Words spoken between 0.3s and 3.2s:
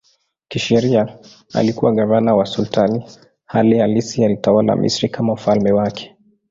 Kisheria alikuwa gavana wa sultani,